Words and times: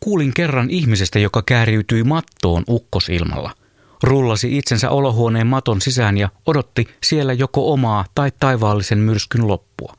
Kuulin 0.00 0.34
kerran 0.34 0.70
ihmisestä, 0.70 1.18
joka 1.18 1.42
kääriytyi 1.46 2.04
mattoon 2.04 2.64
ukkosilmalla. 2.68 3.54
Rullasi 4.02 4.58
itsensä 4.58 4.90
olohuoneen 4.90 5.46
maton 5.46 5.80
sisään 5.80 6.18
ja 6.18 6.28
odotti 6.46 6.88
siellä 7.02 7.32
joko 7.32 7.72
omaa 7.72 8.04
tai 8.14 8.32
taivaallisen 8.40 8.98
myrskyn 8.98 9.48
loppua. 9.48 9.94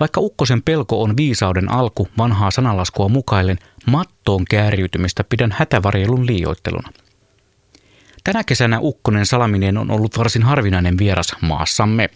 Vaikka 0.00 0.20
ukkosen 0.20 0.62
pelko 0.62 1.02
on 1.02 1.16
viisauden 1.16 1.70
alku 1.70 2.08
vanhaa 2.18 2.50
sanalaskua 2.50 3.08
mukaillen, 3.08 3.58
mattoon 3.86 4.44
kääriytymistä 4.44 5.24
pidän 5.24 5.54
hätävarjelun 5.58 6.26
liioitteluna. 6.26 6.92
Tänä 8.24 8.44
kesänä 8.44 8.78
ukkonen 8.80 9.26
salaminen 9.26 9.78
on 9.78 9.90
ollut 9.90 10.18
varsin 10.18 10.42
harvinainen 10.42 10.98
vieras 10.98 11.36
maassamme. 11.40 12.10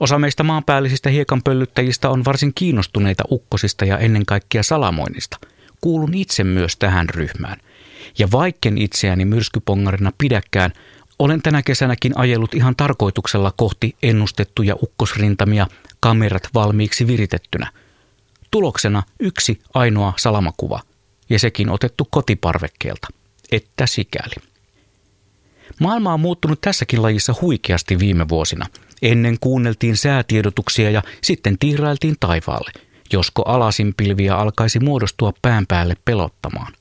Osa 0.00 0.18
meistä 0.18 0.42
maanpäällisistä 0.42 1.10
hiekanpöllyttäjistä 1.10 2.10
on 2.10 2.24
varsin 2.24 2.52
kiinnostuneita 2.54 3.24
ukkosista 3.30 3.84
ja 3.84 3.98
ennen 3.98 4.26
kaikkea 4.26 4.62
salamoinnista. 4.62 5.38
Kuulun 5.80 6.14
itse 6.14 6.44
myös 6.44 6.76
tähän 6.76 7.08
ryhmään. 7.08 7.60
Ja 8.18 8.28
vaikken 8.32 8.78
itseäni 8.78 9.24
myrskypongarina 9.24 10.12
pidäkään, 10.18 10.72
olen 11.18 11.42
tänä 11.42 11.62
kesänäkin 11.62 12.12
ajellut 12.18 12.54
ihan 12.54 12.76
tarkoituksella 12.76 13.52
kohti 13.56 13.96
ennustettuja 14.02 14.74
ukkosrintamia 14.82 15.66
kamerat 16.00 16.48
valmiiksi 16.54 17.06
viritettynä. 17.06 17.72
Tuloksena 18.50 19.02
yksi 19.20 19.60
ainoa 19.74 20.12
salamakuva, 20.16 20.80
ja 21.30 21.38
sekin 21.38 21.70
otettu 21.70 22.08
kotiparvekkeelta. 22.10 23.08
Että 23.52 23.86
sikäli. 23.86 24.34
Maailma 25.80 26.12
on 26.12 26.20
muuttunut 26.20 26.60
tässäkin 26.60 27.02
lajissa 27.02 27.34
huikeasti 27.40 27.98
viime 27.98 28.28
vuosina. 28.28 28.66
Ennen 29.02 29.36
kuunneltiin 29.40 29.96
säätiedotuksia 29.96 30.90
ja 30.90 31.02
sitten 31.22 31.58
tiirailtiin 31.58 32.16
taivaalle, 32.20 32.70
josko 33.12 33.42
alasinpilviä 33.42 34.36
alkaisi 34.36 34.80
muodostua 34.80 35.32
pään 35.42 35.66
päälle 35.66 35.94
pelottamaan. 36.04 36.72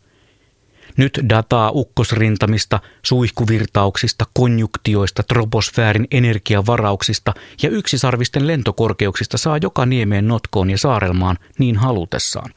Nyt 0.97 1.19
dataa 1.29 1.71
ukkosrintamista, 1.71 2.79
suihkuvirtauksista, 3.03 4.25
konjuktioista, 4.33 5.23
troposfäärin 5.23 6.07
energiavarauksista 6.11 7.33
ja 7.63 7.69
yksisarvisten 7.69 8.47
lentokorkeuksista 8.47 9.37
saa 9.37 9.57
joka 9.61 9.85
niemeen 9.85 10.27
notkoon 10.27 10.69
ja 10.69 10.77
saarelmaan 10.77 11.37
niin 11.59 11.77
halutessaan. 11.77 12.53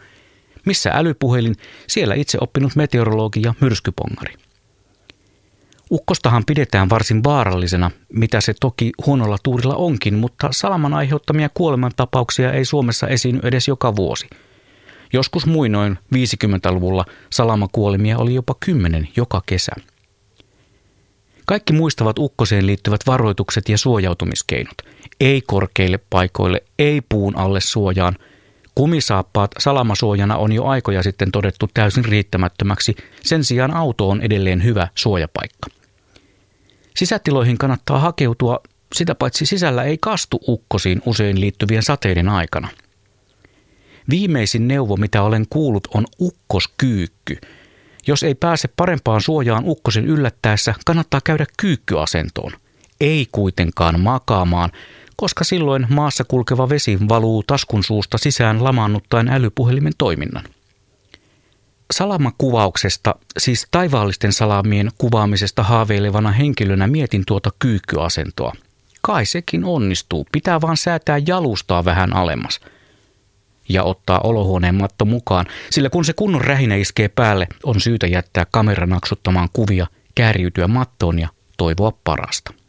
Missä 0.67 0.91
älypuhelin, 0.95 1.57
siellä 1.87 2.15
itse 2.15 2.39
oppinut 2.41 2.77
meteorologi 2.77 3.43
ja 3.43 3.55
myrskypongari. 3.61 4.35
Ukkostahan 5.93 6.45
pidetään 6.47 6.91
varsin 6.91 7.25
vaarallisena, 7.25 7.91
mitä 8.13 8.41
se 8.41 8.55
toki 8.61 8.93
huonolla 9.07 9.37
tuurilla 9.43 9.75
onkin, 9.75 10.15
mutta 10.15 10.49
salaman 10.53 10.95
aiheuttamia 10.95 11.49
kuolemantapauksia 11.55 12.53
ei 12.53 12.65
Suomessa 12.65 13.09
esiinny 13.09 13.41
edes 13.45 13.69
joka 13.69 13.97
vuosi. 13.97 14.31
Joskus 15.13 15.47
muinoin 15.47 15.99
50-luvulla 16.15 17.05
salamakuolemia 17.31 18.19
oli 18.19 18.35
jopa 18.35 18.55
kymmenen 18.61 19.09
joka 19.17 19.43
kesä. 19.47 19.73
Kaikki 21.47 21.73
muistavat 21.73 22.19
ukkoseen 22.19 22.67
liittyvät 22.67 23.01
varoitukset 23.07 23.69
ja 23.69 23.79
suojautumiskeinot. 23.79 24.77
Ei 25.21 25.43
korkeille 25.47 25.99
paikoille, 26.11 26.63
ei 26.79 27.01
puun 27.09 27.37
alle 27.37 27.61
suojaan. 27.61 28.17
Kumisaappaat 28.75 29.51
salamasuojana 29.59 30.37
on 30.37 30.53
jo 30.53 30.65
aikoja 30.65 31.03
sitten 31.03 31.33
todettu 31.33 31.69
täysin 31.75 32.05
riittämättömäksi, 32.05 32.97
sen 33.23 33.45
sijaan 33.45 33.77
auto 33.77 34.09
on 34.09 34.23
edelleen 34.23 34.65
hyvä 34.65 34.89
suojapaikka. 34.95 35.80
Sisätiloihin 36.97 37.59
kannattaa 37.59 37.99
hakeutua, 37.99 38.61
sitä 38.95 39.15
paitsi 39.15 39.47
sisällä 39.47 39.85
ei 39.85 39.99
kastu 40.01 40.41
ukkosiin 40.49 41.03
usein 41.07 41.41
liittyvien 41.41 41.83
sateiden 41.83 42.29
aikana. 42.29 42.69
Viimeisin 44.11 44.69
neuvo, 44.69 44.97
mitä 44.97 45.23
olen 45.23 45.47
kuullut, 45.51 45.89
on 45.95 46.07
ukkoskyykky. 46.21 47.37
Jos 48.07 48.23
ei 48.23 48.35
pääse 48.35 48.69
parempaan 48.77 49.21
suojaan 49.21 49.65
ukkosen 49.67 50.05
yllättäessä, 50.05 50.75
kannattaa 50.87 51.21
käydä 51.25 51.47
kyykkyasentoon. 51.57 52.53
Ei 53.01 53.27
kuitenkaan 53.33 54.01
makaamaan, 54.01 54.73
koska 55.17 55.45
silloin 55.45 55.87
maassa 55.89 56.25
kulkeva 56.25 56.69
vesi 56.69 56.99
valuu 57.09 57.43
taskun 57.43 57.85
suusta 57.85 58.19
sisään 58.19 58.65
lamaannuttaen 58.65 59.29
älypuhelimen 59.29 59.93
toiminnan 59.99 60.45
salamakuvauksesta, 61.91 63.15
siis 63.39 63.67
taivaallisten 63.71 64.33
salamien 64.33 64.91
kuvaamisesta 64.99 65.63
haaveilevana 65.63 66.31
henkilönä 66.31 66.87
mietin 66.87 67.23
tuota 67.27 67.51
kyykkyasentoa. 67.59 68.53
Kai 69.03 69.27
sekin 69.27 69.65
onnistuu, 69.65 70.27
pitää 70.33 70.61
vaan 70.61 70.77
säätää 70.77 71.21
jalustaa 71.27 71.85
vähän 71.85 72.17
alemmas. 72.17 72.61
Ja 73.69 73.85
ottaa 73.85 74.21
olohuoneen 74.25 74.75
matto 74.75 75.05
mukaan, 75.05 75.47
sillä 75.71 75.91
kun 75.91 76.05
se 76.05 76.13
kunnon 76.13 76.41
rähinä 76.41 76.75
iskee 76.75 77.09
päälle, 77.09 77.47
on 77.65 77.81
syytä 77.81 78.07
jättää 78.07 78.47
kamera 78.51 78.87
naksuttamaan 78.87 79.49
kuvia, 79.53 79.87
kääriytyä 80.15 80.69
mattoon 80.69 81.19
ja 81.19 81.29
toivoa 81.57 81.93
parasta. 82.05 82.60